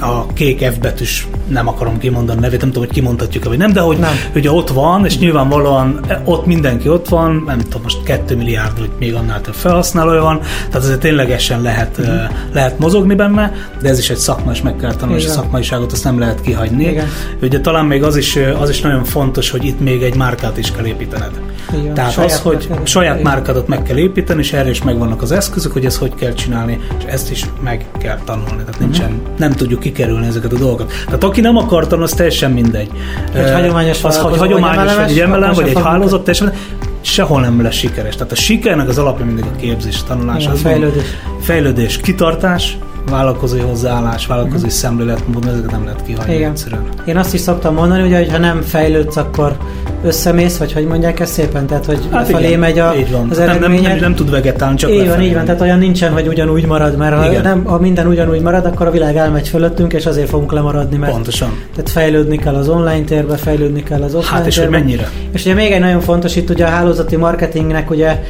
[0.00, 3.80] a kék F betűs, nem akarom kimondani nevét, nem tudom, hogy kimondhatjuk vagy nem, de
[3.80, 4.12] hogy nem.
[4.34, 8.90] ugye ott van, és nyilvánvalóan ott mindenki ott van, nem tudom, most 2 milliárd, vagy
[8.98, 12.14] még annál több felhasználója van, tehát azért ténylegesen lehet, mm.
[12.52, 15.92] lehet mozogni benne, de ez is egy szakma, és meg kell tanulni, és a szakmaiságot
[15.92, 16.84] azt nem lehet kihagyni.
[16.84, 17.08] Igen.
[17.42, 20.72] Ugye talán még az is, az is nagyon fontos, hogy itt még egy márkát is
[20.72, 21.30] kell építened.
[21.72, 21.94] Igen.
[21.94, 22.86] Tehát saját az, hogy márkádat.
[22.86, 26.32] saját márkádat meg kell építeni, és erre is megvannak az eszközök, hogy ezt hogy kell
[26.32, 28.62] csinálni, és ezt is meg kell tanulni.
[28.64, 29.34] Tehát nincsen, mm.
[29.36, 30.92] nem tudjuk kikerülni ezeket a dolgokat.
[31.04, 32.90] Tehát aki nem akar tanulni, az teljesen mindegy.
[33.34, 36.52] Egy hagyományos az, hogy hagyományos, vagy egy emelem, vagy egy hálózat, teljesen
[37.00, 38.14] sehol nem lesz sikeres.
[38.14, 40.42] Tehát a sikernek az alapja mindig a képzés, tanulás.
[40.42, 41.02] Igen, az fejlődés.
[41.40, 42.76] Fejlődés, kitartás,
[43.10, 44.74] vállalkozói hozzáállás, vállalkozói uh-huh.
[44.74, 46.50] szemléletmód, ezeket nem lehet kihagyni Igen.
[46.50, 46.82] egyszerűen.
[47.04, 49.56] Én azt is szoktam mondani, ugye, hogy ha nem fejlődsz, akkor
[50.04, 52.90] összemész, vagy hogy mondják ezt szépen, tehát hogy hát felé megy a,
[53.28, 56.12] az nem, nem, nem, nem, tud vegetálni, csak Így van, így van, tehát olyan nincsen,
[56.12, 59.92] hogy ugyanúgy marad, mert ha, nem, ha minden ugyanúgy marad, akkor a világ elmegy fölöttünk,
[59.92, 61.48] és azért fogunk lemaradni, mert Pontosan.
[61.74, 64.76] Tehát fejlődni kell az online térbe, fejlődni kell az offline Hát és térbe.
[64.76, 65.10] hogy mennyire?
[65.32, 68.22] És ugye még egy nagyon fontos itt ugye a hálózati marketingnek ugye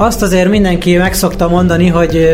[0.00, 2.28] azt azért mindenki meg szokta mondani, hogy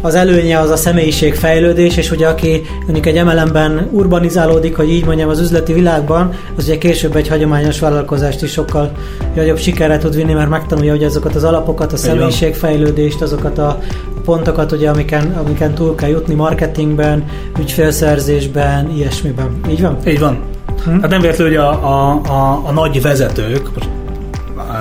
[0.00, 5.28] az előnye az a személyiségfejlődés, és ugye aki mondjuk egy emelemben urbanizálódik, hogy így mondjam,
[5.28, 8.92] az üzleti világban, az ugye később egy hagyományos vállalkozást is sokkal
[9.34, 13.78] nagyobb sikerre tud vinni, mert megtanulja hogy azokat az alapokat, a személyiségfejlődést, azokat a
[14.24, 17.24] pontokat, ugye, amiken, amiken túl kell jutni marketingben,
[17.58, 19.60] ügyfélszerzésben, ilyesmiben.
[19.70, 19.96] Így van?
[20.06, 20.38] Így van.
[20.84, 21.00] Hm?
[21.00, 23.88] Hát nem véletlenül, hogy a, a, a, a nagy vezetők, most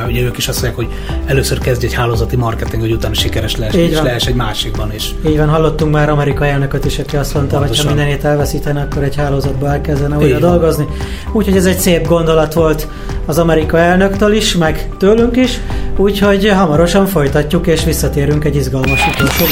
[0.07, 3.73] ugye ők is azt mondják, hogy először kezdj egy hálózati marketing, hogy utána sikeres lesz,
[3.73, 4.03] Így és van.
[4.03, 5.15] lehess egy másikban is.
[5.27, 9.03] Így van, hallottunk már Amerika elnököt is, aki azt mondta, hogy ha mindenét elveszítene, akkor
[9.03, 10.87] egy hálózatba elkezdene újra dolgozni.
[11.31, 12.87] Úgyhogy ez egy szép gondolat volt
[13.25, 15.59] az Amerika elnöktől is, meg tőlünk is.
[15.97, 19.45] Úgyhogy hamarosan folytatjuk, és visszatérünk egy izgalmas utolsó.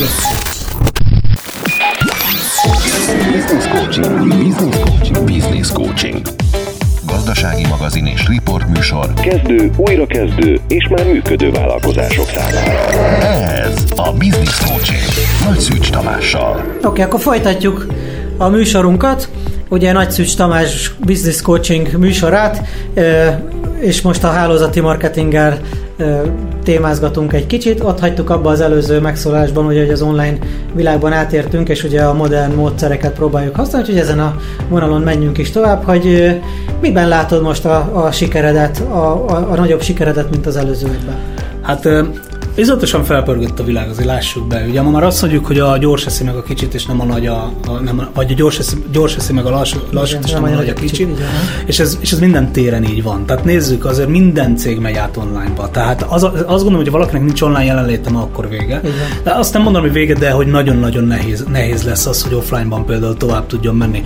[3.31, 4.27] Business Coaching.
[4.29, 5.25] Business Coaching.
[5.25, 6.46] Business Coaching.
[7.27, 9.13] Gazdasági magazin és riport műsor.
[9.13, 12.87] Kezdő, újrakezdő és már működő vállalkozások számára.
[13.63, 15.01] Ez a Business Coaching.
[15.45, 16.65] Nagy Szűcs Tamással.
[16.77, 17.87] Oké, okay, akkor folytatjuk
[18.37, 19.29] a műsorunkat.
[19.69, 22.67] Ugye Nagy Szűcs Tamás Business Coaching műsorát,
[23.79, 25.59] és most a hálózati marketinggel
[26.63, 27.79] témázgatunk egy kicsit.
[27.83, 30.38] Ott hagytuk abba az előző megszólásban, ugye, hogy az online
[30.73, 34.36] világban átértünk, és ugye a modern módszereket próbáljuk használni, úgyhogy ezen a
[34.69, 36.36] vonalon menjünk is tovább, hogy
[36.81, 41.15] miben látod most a, a sikeredet, a, a, a nagyobb sikeredet, mint az előző évben?
[41.62, 41.89] Hát
[42.57, 44.65] ö, izgalatosan felpörgött a világ, azért lássuk be.
[44.69, 47.03] Ugye ma már azt mondjuk, hogy a gyors eszi meg a kicsit, és nem a
[47.03, 50.31] nagy a, a nem, vagy a gyors eszi, gyors eszi meg a lassú, lassút, és
[50.31, 51.07] nem a nagy a kicsit.
[51.07, 51.17] van.
[51.65, 53.25] És ez, és ez minden téren így van.
[53.25, 55.69] Tehát nézzük, azért minden cég megy át onlineba.
[55.69, 58.79] Tehát az, azt gondolom, hogy ha valakinek nincs online jelenléte, ma akkor vége.
[58.83, 58.91] Van.
[59.23, 62.85] De azt nem mondom, hogy vége, de hogy nagyon-nagyon nehéz, nehéz lesz az, hogy offline-ban
[62.85, 64.03] például tovább tudjon menni.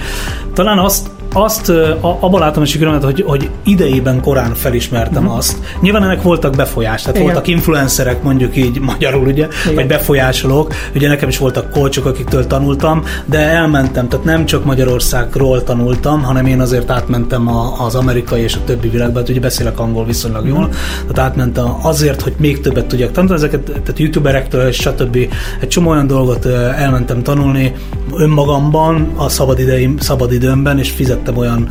[0.54, 5.28] Talán azt, azt a- abban látom a sikeremet, hogy, hogy idejében korán felismertem mm.
[5.28, 5.60] azt.
[5.82, 7.28] Nyilván ennek voltak befolyás, tehát Igen.
[7.28, 9.76] voltak influencerek, mondjuk így magyarul, ugye, Igen.
[9.76, 10.74] vagy befolyásolók.
[10.96, 16.46] Ugye nekem is voltak kolcsok, akiktől tanultam, de elmentem, tehát nem csak Magyarországról tanultam, hanem
[16.46, 20.48] én azért átmentem a, az amerikai és a többi világba, hát ugye beszélek angol viszonylag
[20.48, 20.70] jól,
[21.08, 25.16] tehát átmentem azért, hogy még többet tudjak tanulni, ezeket, tehát youtuberektől stb.
[25.60, 26.46] egy csomó olyan dolgot
[26.78, 27.74] elmentem tanulni
[28.16, 30.90] önmagamban, a szabadideim, szabadidőmben, és
[31.22, 31.70] fizettem olyan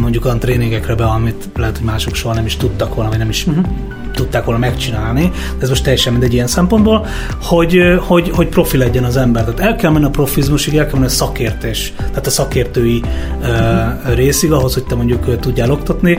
[0.00, 3.28] mondjuk olyan tréningekre be, amit lehet, hogy mások soha nem is tudtak volna, vagy nem
[3.28, 3.66] is uh-huh
[4.12, 7.06] tudták volna megcsinálni, de ez most teljesen mindegy ilyen szempontból,
[7.42, 9.44] hogy, hogy, hogy profi legyen az ember.
[9.44, 13.02] Tehát el kell menni a profizmusig, el kell menni a szakértés, tehát a szakértői
[13.40, 16.18] uh, részig, ahhoz, hogy te mondjuk tudjál oktatni.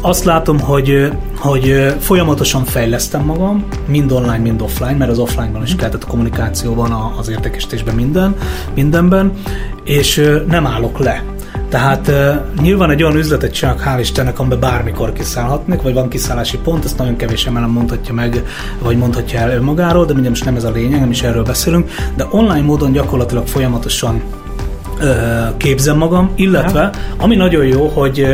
[0.00, 5.76] Azt látom, hogy, hogy folyamatosan fejlesztem magam, mind online, mind offline, mert az offline-ban is
[5.76, 8.36] kell, tehát a kommunikációban, az értékesítésben, minden,
[8.74, 9.32] mindenben,
[9.84, 11.33] és nem állok le.
[11.74, 16.58] Tehát uh, nyilván egy olyan üzletet csinálok, hál' Istennek, amiben bármikor kiszállhatnék, vagy van kiszállási
[16.58, 18.44] pont, ezt nagyon kevés emelem mondhatja meg,
[18.78, 21.90] vagy mondhatja el önmagáról, de mindjárt most nem ez a lényeg, nem is erről beszélünk,
[22.16, 24.22] de online módon gyakorlatilag folyamatosan
[25.56, 28.26] képzem magam, illetve ami nagyon jó, hogy,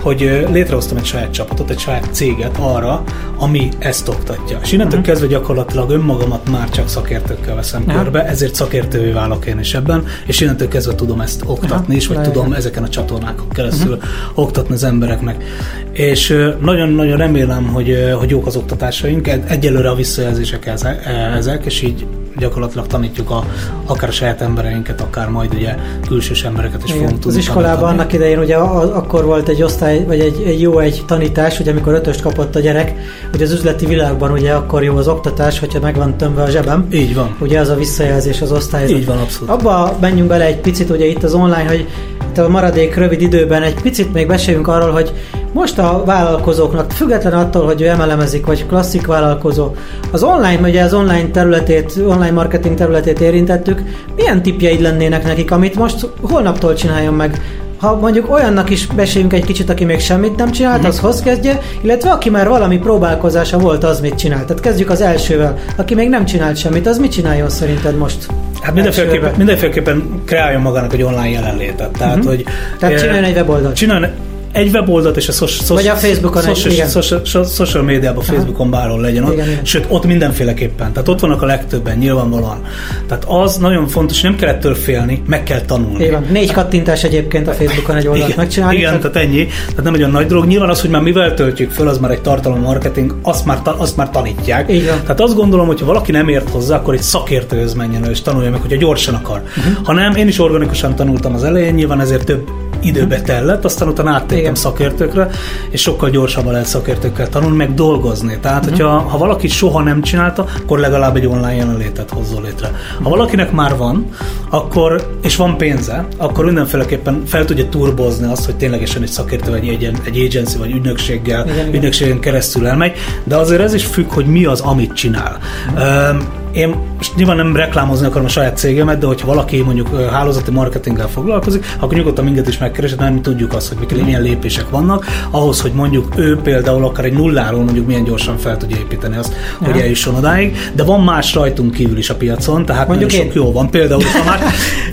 [0.00, 3.02] hogy létrehoztam egy saját csapatot, egy saját céget arra,
[3.38, 4.58] ami ezt oktatja.
[4.62, 5.12] És innentől uh-huh.
[5.12, 8.02] kezdve gyakorlatilag önmagamat már csak szakértőkkel veszem Aha.
[8.02, 12.06] körbe, ezért szakértővé válok én is ebben, és innentől kezdve tudom ezt oktatni Aha, is,
[12.06, 14.10] vagy nagyon tudom ezeken a csatornákon keresztül uh-huh.
[14.34, 15.44] oktatni az embereknek.
[15.92, 21.82] És nagyon-nagyon remélem, hogy, hogy jók az oktatásaink, Egy- egyelőre a visszajelzések ezek, ezek, és
[21.82, 22.06] így
[22.38, 23.44] gyakorlatilag tanítjuk a,
[23.86, 25.74] akár a saját embereinket, akár majd ugye
[26.06, 26.96] külsős embereket is Igen.
[27.00, 27.98] fogunk Az tudni iskolában tanítani.
[27.98, 31.70] annak idején ugye a- akkor volt egy osztály, vagy egy, egy jó egy tanítás, ugye
[31.70, 32.92] amikor ötöst kapott a gyerek,
[33.30, 36.86] hogy az üzleti világban ugye akkor jó az oktatás, hogyha meg van tömve a zsebem.
[36.92, 37.36] Így van.
[37.40, 38.96] Ugye az a visszajelzés az osztályzat.
[38.98, 39.48] Így van, abszolút.
[39.50, 41.88] Abba menjünk bele egy picit, ugye itt az online, hogy
[42.32, 45.12] itt a maradék rövid időben egy picit még beszéljünk arról, hogy
[45.52, 49.74] most a vállalkozóknak, független attól, hogy ő emelemezik, vagy klasszik vállalkozó,
[50.12, 53.82] az online, ugye az online területét, online marketing területét érintettük,
[54.16, 57.40] milyen tipjeid lennének nekik, amit most holnaptól csináljon meg?
[57.82, 61.60] Ha mondjuk olyannak is beszéljünk egy kicsit, aki még semmit nem csinált, az hoz kezdje,
[61.80, 64.46] illetve aki már valami próbálkozása volt, az mit csinált.
[64.46, 65.58] Tehát kezdjük az elsővel.
[65.76, 68.26] Aki még nem csinált semmit, az mit csináljon szerinted most?
[68.60, 69.38] Hát mindenféleképpen, Elsőben.
[69.38, 71.90] mindenféleképpen kreáljon magának egy online jelenlétet.
[71.90, 72.30] Tehát, uh-huh.
[72.30, 72.44] hogy,
[72.78, 73.74] Tehát eh, csináljon egy weboldalt.
[73.74, 74.10] Csináljon
[74.52, 77.44] egy weboldalt, és a social, Vagy a Facebookon egy, social, igen.
[77.44, 79.64] social, médiában, Facebookon bárhol legyen ott, Igen, igen.
[79.64, 82.62] sőt ott mindenféleképpen, tehát ott vannak a legtöbben, nyilvánvalóan.
[83.08, 86.10] Tehát az nagyon fontos, nem kell ettől félni, meg kell tanulni.
[86.10, 86.26] Van.
[86.30, 88.76] Négy kattintás egyébként a Facebookon egy oldalt Igen, megcsinálni.
[88.76, 89.46] igen tehát ennyi.
[89.46, 90.46] Tehát nem egy olyan nagy dolog.
[90.46, 94.10] Nyilván az, hogy már mivel töltjük föl, az már egy tartalommarketing, azt már, azt már
[94.10, 94.66] tanítják.
[94.66, 94.76] Van.
[95.02, 98.50] Tehát azt gondolom, hogy ha valaki nem ért hozzá, akkor egy szakértőhöz menjen és tanulja
[98.50, 99.42] meg, hogyha gyorsan akar.
[99.56, 99.84] Uh-huh.
[99.84, 102.48] Ha nem, én is organikusan tanultam az elején, nyilván ezért több
[102.82, 104.54] időbe tellett, aztán utána áttértem Igen.
[104.54, 105.30] szakértőkre,
[105.70, 108.38] és sokkal gyorsabban lehet szakértőkkel tanulni, meg dolgozni.
[108.40, 112.70] Tehát, hogyha ha valaki soha nem csinálta, akkor legalább egy online jelenlétet hozzon létre.
[113.02, 114.06] Ha valakinek már van,
[114.50, 119.68] akkor, és van pénze, akkor mindenféleképpen fel tudja turbozni azt, hogy ténylegesen egy szakértő, vagy
[119.68, 121.74] egy, egy agency, vagy ügynökséggel, Igen, igen.
[121.74, 122.92] ügynökségen keresztül elmegy,
[123.24, 125.38] de azért ez is függ, hogy mi az, amit csinál.
[125.76, 130.50] Öm, én most nyilván nem reklámozni akarom a saját cégemet, de hogyha valaki mondjuk hálózati
[130.50, 134.70] marketinggel foglalkozik, akkor nyugodtan minket is megkeresett, mert mi tudjuk azt, hogy mik, milyen lépések
[134.70, 139.16] vannak, ahhoz, hogy mondjuk ő például akár egy nulláról mondjuk milyen gyorsan fel tudja építeni
[139.16, 139.66] azt, Ja.
[139.72, 143.32] hogy eljusson odáig, de van más rajtunk kívül is a piacon, tehát Mondjuk nagyon én.
[143.32, 143.70] sok jó van.
[143.70, 144.40] Például, ha már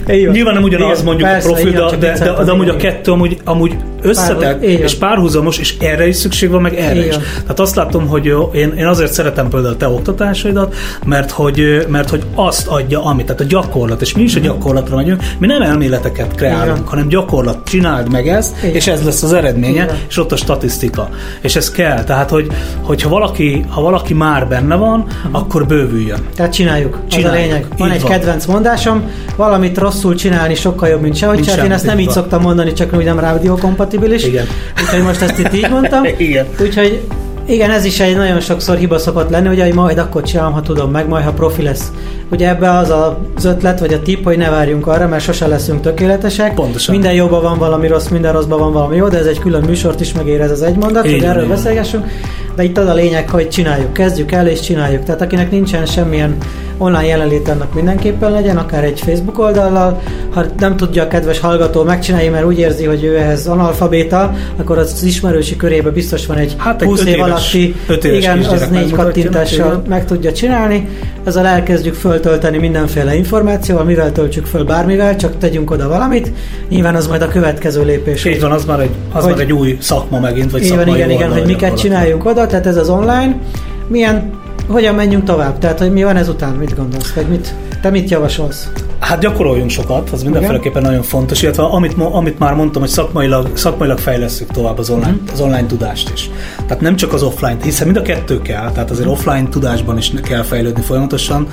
[0.32, 3.36] nyilván nem ugyanaz mondjuk persze, a van, de, de, de, de amúgy a kettő amúgy,
[3.44, 4.70] amúgy összetett van.
[4.70, 7.16] és párhuzamos, és erre is szükség van, meg erre Így is.
[7.42, 12.10] Tehát azt látom, hogy én, én azért szeretem például a te oktatásaidat, mert hogy, mert
[12.10, 15.62] hogy azt adja, amit, tehát a gyakorlat, és mi is a gyakorlatra megyünk, mi nem
[15.62, 16.36] elméleteket Igen.
[16.36, 18.74] kreálunk, hanem gyakorlat, csináld meg ezt, Igen.
[18.74, 19.96] és ez lesz az eredménye, Igen.
[20.08, 21.08] és ott a statisztika.
[21.40, 22.46] És ez kell, tehát hogy,
[22.82, 26.20] hogyha valaki, ha valaki már benne van, akkor bővüljön.
[26.36, 26.94] Tehát csináljuk.
[26.94, 27.44] Az a Csináljuk.
[27.44, 27.66] lényeg.
[27.78, 28.10] Van Így egy van.
[28.10, 31.68] kedvenc mondásom, valamit rosszul csinálni sokkal jobb, mint sehogy Mint csinálni.
[31.68, 33.89] Én ezt nem így így szoktam mondani, csak úgy nem rádiókompatibilis.
[34.24, 34.46] Igen.
[34.82, 36.04] Úgyhogy most ezt itt így mondtam.
[36.18, 36.46] Igen.
[36.60, 37.00] Úgyhogy
[37.50, 40.60] igen, ez is egy nagyon sokszor hiba szokott lenni, ugye, hogy majd akkor csinálom, ha
[40.60, 41.92] tudom meg, majd ha profi lesz.
[42.30, 42.90] Ugye ebbe az
[43.34, 46.54] az ötlet, vagy a tip, hogy ne várjunk arra, mert sose leszünk tökéletesek.
[46.54, 46.94] Pontosan.
[46.94, 50.00] Minden jóban van valami rossz, minden rosszban van valami jó, de ez egy külön műsort
[50.00, 52.06] is megér ez az egy mondat, Így hogy erről beszélgessünk.
[52.54, 55.04] De itt az a lényeg, hogy csináljuk, kezdjük el és csináljuk.
[55.04, 56.36] Tehát akinek nincsen semmilyen
[56.80, 60.00] online jelenlét, annak mindenképpen legyen, akár egy Facebook oldallal.
[60.30, 64.78] Ha nem tudja a kedves hallgató megcsinálni, mert úgy érzi, hogy ő ehhez analfabéta, akkor
[64.78, 68.92] az ismerősi körébe biztos van egy Hát egy 20 öt év alatti, igen, az négy
[68.92, 69.82] kattintással igen.
[69.88, 70.88] meg tudja csinálni.
[71.24, 76.32] Ezzel elkezdjük föltölteni mindenféle információval, mivel töltsük föl bármivel, csak tegyünk oda valamit.
[76.68, 78.24] Nyilván az majd a következő lépés.
[78.24, 80.76] És így van, az már egy, az Hogy- már egy új szakma megint, vagy Igen,
[80.76, 83.36] szakmai igen, igen, oldal hogy miket csináljunk oda, tehát ez az online.
[83.88, 84.32] Milyen,
[84.70, 85.58] hogyan menjünk tovább?
[85.58, 88.68] Tehát, hogy mi van ezután, mit gondolsz, vagy mit, te mit javasolsz?
[88.98, 93.98] Hát gyakoroljunk sokat, az mindenféleképpen nagyon fontos, illetve amit, amit már mondtam, hogy szakmailag, szakmailag
[93.98, 95.32] fejlesztjük tovább az online, Mhm.
[95.32, 96.30] az online tudást is.
[96.70, 100.12] Tehát nem csak az offline, hiszen mind a kettő kell, tehát azért offline tudásban is
[100.22, 101.48] kell fejlődni folyamatosan.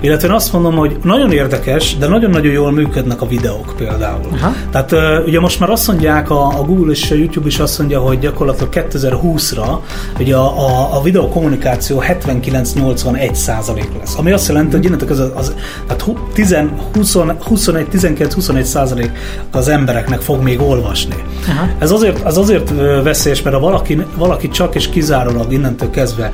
[0.00, 4.20] Illetve én azt mondom, hogy nagyon érdekes, de nagyon-nagyon jól működnek a videók például.
[4.32, 4.52] Aha.
[4.70, 4.92] Tehát
[5.26, 8.18] ugye most már azt mondják, a, a Google és a YouTube is azt mondja, hogy
[8.18, 9.78] gyakorlatilag 2020-ra
[10.18, 14.14] ugye a, a, a videó kommunikáció 79-81 százalék lesz.
[14.18, 15.54] Ami azt jelenti, hogy innentől az, az
[15.86, 16.56] tehát hu- 10,
[16.94, 19.10] 20, 21, 19-21 százalék
[19.50, 21.14] az embereknek fog még olvasni.
[21.48, 21.68] Aha.
[21.78, 22.72] Ez azért, az azért
[23.02, 26.30] veszélyes, mert ha valaki, valaki csak és kizárólag innentől kezdve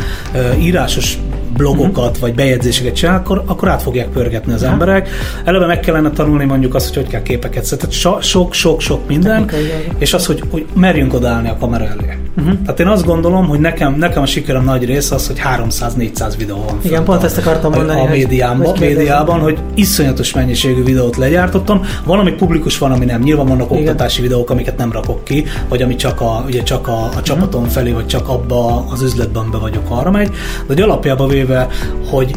[0.59, 1.19] írásos
[1.57, 5.09] blogokat vagy bejegyzéseket csinál, akkor, akkor át fogják pörgetni az emberek.
[5.45, 7.87] Eleve meg kellene tanulni mondjuk azt, hogy hogy kell képeket szedni.
[7.89, 12.28] Tehát sok-sok-sok minden, Technikai és az, hogy, hogy merjünk odaállni a kamera elé.
[12.39, 12.53] Uh-huh.
[12.63, 16.65] Tehát én azt gondolom, hogy nekem, nekem a sikerem nagy része az, hogy 300-400 videó
[16.67, 20.33] van Igen, pont a- ezt akartam a- mondani, A, hogy- médiában, hogy médiában, hogy iszonyatos
[20.35, 21.83] mennyiségű videót legyártottam.
[22.05, 23.21] Van, ami publikus, van, ami nem.
[23.23, 23.83] Nyilván vannak Igen.
[23.83, 27.63] oktatási videók, amiket nem rakok ki, vagy ami csak a, ugye csak a, a csapaton
[27.63, 27.71] Mhm.
[27.71, 30.29] felé, vagy csak abba az üzletben be vagyok, arra megy.
[30.29, 30.35] De
[30.67, 31.67] hogy alapjában véve,
[32.11, 32.31] hogy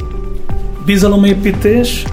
[0.86, 2.04] bizalomépítés,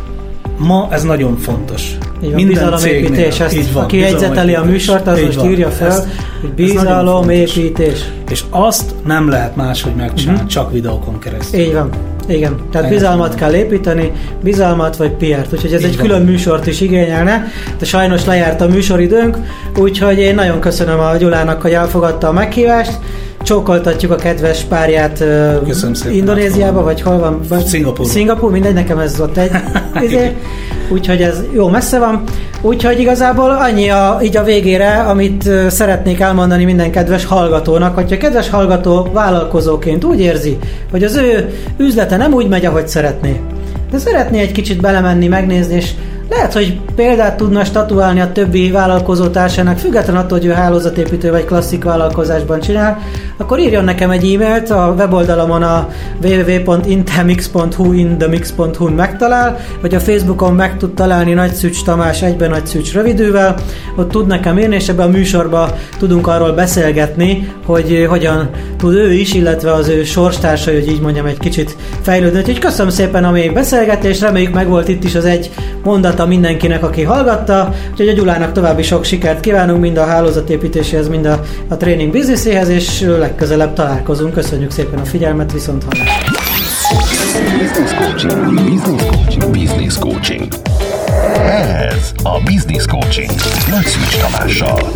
[0.59, 1.96] ma ez nagyon fontos.
[2.22, 5.50] Így van, bizalomépítés, ezt, Így van, aki jegyzeteli a műsort, az most van.
[5.50, 6.07] írja fel, Ezt-
[6.40, 8.04] hogy bizalomépítés.
[8.31, 10.48] És azt nem lehet máshogy megcsinálni, Mhm.
[10.48, 11.61] csak videókon keresztül.
[11.61, 11.90] Így van.
[12.28, 16.07] Igen, tehát Ehhez bizalmat kell építeni, bizalmat vagy PR-t, úgyhogy ez Így egy van.
[16.07, 17.46] külön műsort is igényelne,
[17.78, 19.37] de sajnos lejárt a műsoridőnk,
[19.78, 22.92] úgyhogy én nagyon köszönöm a Gyulának, hogy elfogadta a meghívást,
[23.48, 25.24] csókoltatjuk a kedves párját
[25.66, 27.61] Köszönöm szépen, Indonéziába, vagy hol van?
[27.66, 28.06] Szingapúr.
[28.06, 29.50] Szingapúr, mindegy, nekem ez ott egy,
[30.06, 30.37] izé,
[30.88, 32.22] úgyhogy ez jó messze van.
[32.61, 38.18] Úgyhogy igazából annyi a, így a végére, amit szeretnék elmondani minden kedves hallgatónak, hogyha a
[38.18, 40.58] kedves hallgató vállalkozóként úgy érzi,
[40.90, 43.40] hogy az ő üzlete nem úgy megy, ahogy szeretné,
[43.90, 45.90] de szeretné egy kicsit belemenni, megnézni, és
[46.28, 51.44] lehet, hogy példát tudna statuálni a többi vállalkozó társának, függetlenül attól, hogy ő hálózatépítő vagy
[51.44, 52.98] klasszik vállalkozásban csinál,
[53.36, 55.88] akkor írjon nekem egy e-mailt, a weboldalamon a
[56.22, 62.92] www.intemix.hu indemix.hu-n megtalál, vagy a Facebookon meg tud találni Nagy Szűcs Tamás egyben Nagy Szűcs
[62.92, 63.54] rövidűvel,
[63.96, 69.12] ott tud nekem írni, és ebben a műsorban tudunk arról beszélgetni, hogy hogyan tud ő
[69.12, 72.38] is, illetve az ő sorstársa, hogy így mondjam, egy kicsit fejlődni.
[72.38, 75.50] Úgyhogy köszönöm szépen a még beszélgetést, reméljük meg volt itt is az egy
[76.18, 81.26] mondata mindenkinek, aki hallgatta, úgyhogy a Gyulának további sok sikert kívánunk, mind a hálózatépítéséhez, mind
[81.26, 84.33] a, a tréning bizniszéhez, és legközelebb találkozunk.
[84.33, 86.31] Köszönjük szépen a figyelmet, viszont hallásra.
[87.59, 88.54] Business coaching.
[88.54, 89.50] Business coaching.
[89.50, 90.52] Business coaching.
[91.94, 93.31] Ez a Business Coaching.
[93.70, 94.92] Nagy Szűcs Tamással.